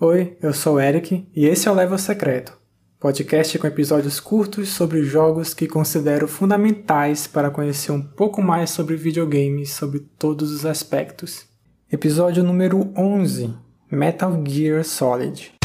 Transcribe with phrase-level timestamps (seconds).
[0.00, 2.58] Oi, eu sou o Eric e esse é o Level Secreto,
[2.98, 8.96] podcast com episódios curtos sobre jogos que considero fundamentais para conhecer um pouco mais sobre
[8.96, 11.46] videogames sobre todos os aspectos.
[11.90, 13.54] Episódio número 11
[13.90, 15.61] Metal Gear Solid.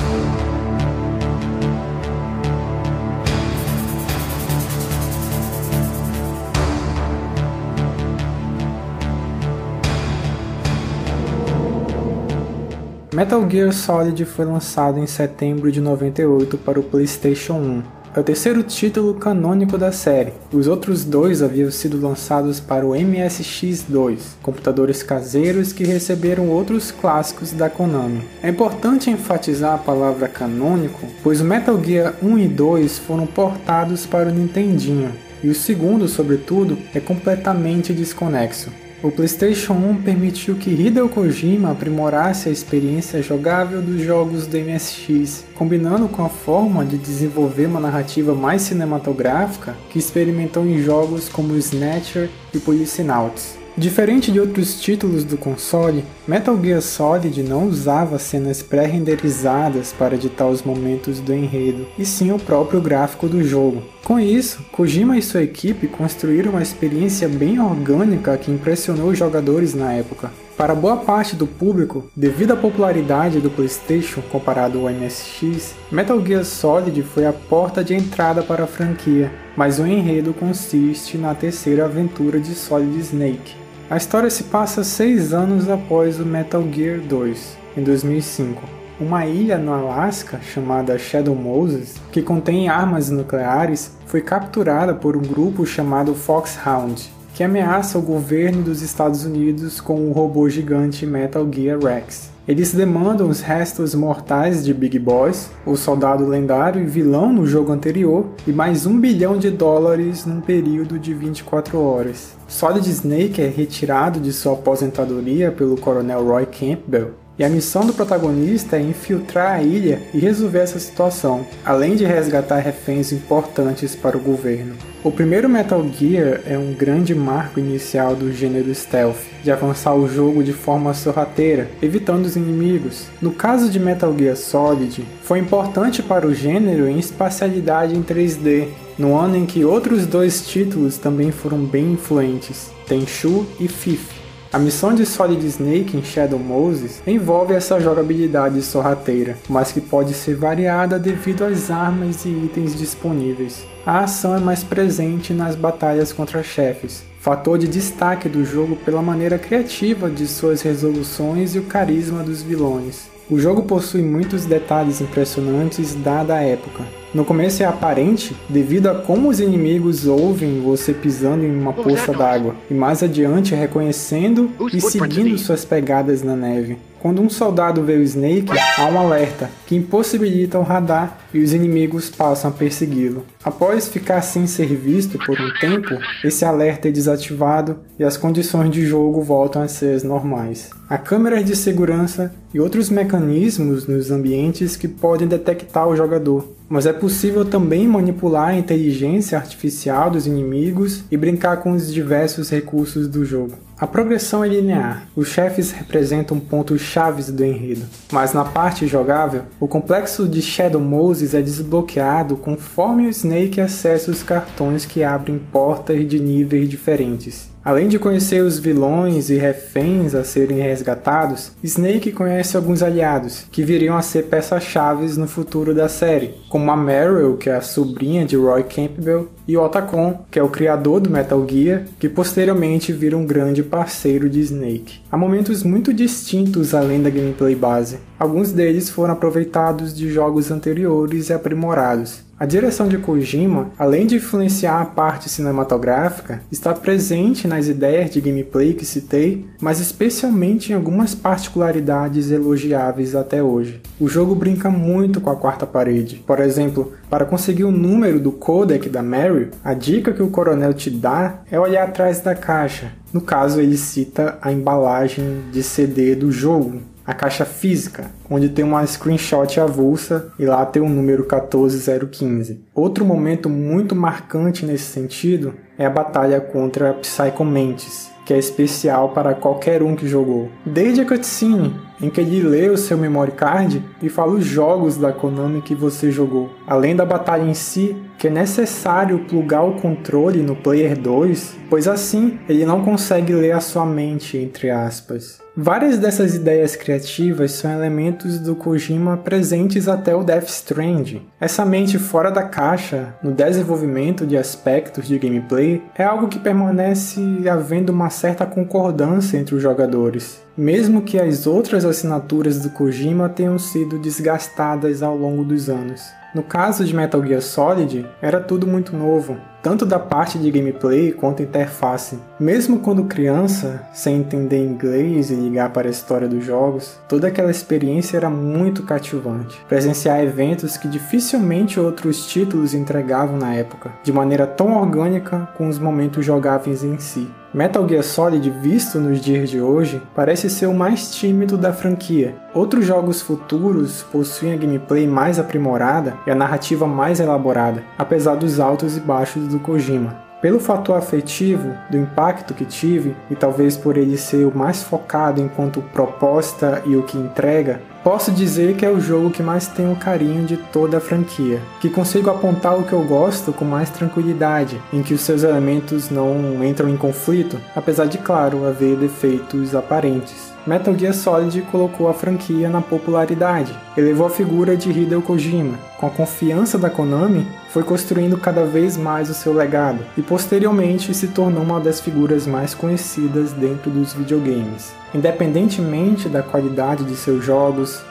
[13.18, 17.84] Metal Gear Solid foi lançado em setembro de 98 para o PlayStation 1.
[18.16, 20.34] É o terceiro título canônico da série.
[20.54, 27.52] Os outros dois haviam sido lançados para o MSX2, computadores caseiros que receberam outros clássicos
[27.54, 28.24] da Konami.
[28.44, 34.06] É importante enfatizar a palavra canônico, pois o Metal Gear 1 e 2 foram portados
[34.06, 35.11] para o Nintendinho,
[35.44, 38.70] e o segundo, sobretudo, é completamente desconexo.
[39.03, 45.45] O PlayStation 1 permitiu que Hideo Kojima aprimorasse a experiência jogável dos jogos do MSX,
[45.53, 51.55] combinando com a forma de desenvolver uma narrativa mais cinematográfica que experimentou em jogos como
[51.55, 53.66] Snatcher e Policenauts.
[53.78, 60.47] Diferente de outros títulos do console, Metal Gear Solid não usava cenas pré-renderizadas para editar
[60.47, 63.84] os momentos do enredo, e sim o próprio gráfico do jogo.
[64.03, 69.75] Com isso, Kojima e sua equipe construíram uma experiência bem orgânica que impressionou os jogadores
[69.75, 70.31] na época.
[70.58, 76.44] Para boa parte do público, devido à popularidade do PlayStation comparado ao MSX, Metal Gear
[76.44, 81.86] Solid foi a porta de entrada para a franquia, mas o enredo consiste na terceira
[81.86, 87.57] aventura de Solid Snake, a história se passa seis anos após o Metal Gear 2,
[87.77, 88.61] em 2005.
[88.99, 95.21] Uma ilha no Alasca chamada Shadow Moses, que contém armas nucleares, foi capturada por um
[95.21, 101.47] grupo chamado Foxhound, que ameaça o governo dos Estados Unidos com o robô gigante Metal
[101.53, 102.31] Gear Rex.
[102.47, 107.71] Eles demandam os restos mortais de Big Boss, o soldado lendário e vilão no jogo
[107.71, 112.35] anterior, e mais um bilhão de dólares num período de 24 horas.
[112.47, 117.94] Solid Snake é retirado de sua aposentadoria pelo coronel Roy Campbell e a missão do
[117.94, 124.17] protagonista é infiltrar a ilha e resolver essa situação, além de resgatar reféns importantes para
[124.17, 124.75] o governo.
[125.07, 130.06] O primeiro Metal Gear é um grande marco inicial do gênero stealth, de avançar o
[130.06, 133.06] jogo de forma sorrateira, evitando os inimigos.
[133.22, 138.68] No caso de Metal Gear Solid, foi importante para o gênero em espacialidade em 3D,
[139.00, 144.26] no ano em que outros dois títulos também foram bem influentes, Tenchu e Fifth.
[144.52, 150.13] A missão de Solid Snake em Shadow Moses envolve essa jogabilidade sorrateira, mas que pode
[150.13, 153.66] ser variada devido às armas e itens disponíveis.
[153.86, 159.02] A ação é mais presente nas batalhas contra chefes, fator de destaque do jogo pela
[159.02, 163.09] maneira criativa de suas resoluções e o carisma dos vilões.
[163.30, 168.95] O jogo possui muitos detalhes impressionantes dada a época, no começo é aparente devido a
[168.95, 174.81] como os inimigos ouvem você pisando em uma poça d'água, e mais adiante reconhecendo e
[174.81, 176.78] seguindo suas pegadas na neve.
[177.00, 181.53] Quando um soldado vê o Snake, há um alerta que impossibilita o radar e os
[181.53, 183.24] inimigos passam a persegui-lo.
[183.44, 188.72] Após ficar sem ser visto por um tempo, esse alerta é desativado e as condições
[188.72, 190.72] de jogo voltam a ser as normais.
[190.90, 196.86] Há câmeras de segurança e outros mecanismos nos ambientes que podem detectar o jogador, mas
[196.86, 203.07] é possível também manipular a inteligência artificial dos inimigos e brincar com os diversos recursos
[203.07, 203.66] do jogo.
[203.79, 209.43] A progressão é linear, os chefes representam pontos chaves do enredo, mas na parte jogável,
[209.59, 215.38] o complexo de Shadow Moses é desbloqueado conforme o Snake acessa os cartões que abrem
[215.38, 217.51] portas de níveis diferentes.
[217.67, 223.61] Além de conhecer os vilões e reféns a serem resgatados, Snake conhece alguns aliados, que
[223.61, 228.25] viriam a ser peças-chave no futuro da série, como a Meryl, que é a sobrinha
[228.25, 232.94] de Roy Campbell, e o Otacon, que é o criador do Metal Gear, que posteriormente
[232.94, 235.01] vira um grande parceiro de Snake.
[235.11, 237.97] Há momentos muito distintos além da gameplay base.
[238.19, 244.18] Alguns deles foram aproveitados de jogos anteriores e aprimorados, a direção de Kojima, além de
[244.18, 250.75] influenciar a parte cinematográfica, está presente nas ideias de gameplay que citei, mas especialmente em
[250.75, 253.81] algumas particularidades elogiáveis até hoje.
[254.00, 256.24] O jogo brinca muito com a quarta parede.
[256.28, 260.75] Por exemplo, para conseguir o número do codec da Mary, a dica que o coronel
[260.75, 262.92] te dá é olhar atrás da caixa.
[263.12, 268.65] No caso, ele cita a embalagem de CD do jogo, a caixa física, onde tem
[268.65, 272.59] uma screenshot avulsa e lá tem o número 14015.
[272.75, 279.09] Outro momento muito marcante nesse sentido é a batalha contra Psycho Mantis, que é especial
[279.09, 280.50] para qualquer um que jogou.
[280.65, 284.98] Desde a cutscene, em que ele lê o seu memory card e fala os jogos
[284.98, 286.51] da Konami que você jogou.
[286.68, 291.88] Além da batalha em si, que é necessário plugar o controle no Player 2, pois
[291.88, 295.46] assim ele não consegue ler a sua mente, entre aspas.
[295.59, 301.25] Várias dessas ideias criativas são elementos do Kojima presentes até o Death Stranding.
[301.39, 307.19] Essa mente fora da caixa, no desenvolvimento de aspectos de gameplay, é algo que permanece
[307.51, 313.59] havendo uma certa concordância entre os jogadores mesmo que as outras assinaturas do Kojima tenham
[313.59, 316.01] sido desgastadas ao longo dos anos.
[316.38, 321.12] No caso de Metal Gear Solid, era tudo muito novo, tanto da parte de gameplay
[321.12, 322.19] quanto interface.
[322.39, 327.50] Mesmo quando criança, sem entender inglês e ligar para a história dos jogos, toda aquela
[327.50, 329.60] experiência era muito cativante.
[329.68, 335.80] Presenciar eventos que dificilmente outros títulos entregavam na época, de maneira tão orgânica com os
[335.80, 337.28] momentos jogáveis em si.
[337.53, 342.35] Metal Gear Solid, visto nos dias de hoje, parece ser o mais tímido da franquia.
[342.53, 348.59] Outros jogos futuros possuem a gameplay mais aprimorada e a narrativa mais elaborada, apesar dos
[348.59, 350.27] altos e baixos do Kojima.
[350.41, 355.41] Pelo fator afetivo, do impacto que tive, e talvez por ele ser o mais focado
[355.41, 359.94] enquanto proposta e o que entrega, posso dizer que é o jogo que mais tenho
[359.94, 364.81] carinho de toda a franquia, que consigo apontar o que eu gosto com mais tranquilidade,
[364.94, 370.54] em que os seus elementos não entram em conflito, apesar de, claro, haver defeitos aparentes.
[370.65, 375.77] Metal Gear Solid colocou a franquia na popularidade, elevou a figura de Hideo Kojima.
[375.98, 381.13] Com a confiança da Konami, foi construindo cada vez mais o seu legado e posteriormente
[381.13, 384.94] se tornou uma das figuras mais conhecidas dentro dos videogames.
[385.15, 387.45] Independentemente da qualidade de seus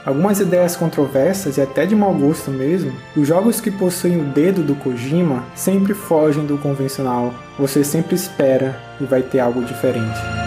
[0.04, 4.62] algumas ideias controversas e até de mau gosto mesmo, os jogos que possuem o dedo
[4.62, 7.34] do Kojima sempre fogem do convencional.
[7.58, 10.45] Você sempre espera e vai ter algo diferente.